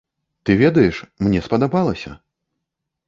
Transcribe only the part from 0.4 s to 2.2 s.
Ты ведаеш, мне спадабалася!